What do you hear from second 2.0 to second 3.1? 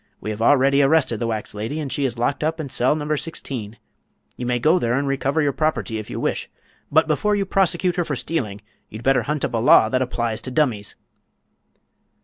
is locked up in cell